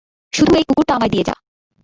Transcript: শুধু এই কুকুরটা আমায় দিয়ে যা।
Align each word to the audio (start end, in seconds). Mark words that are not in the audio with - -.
শুধু 0.33 0.51
এই 0.55 0.65
কুকুরটা 0.67 0.93
আমায় 0.95 1.11
দিয়ে 1.13 1.23
যা। 1.23 1.35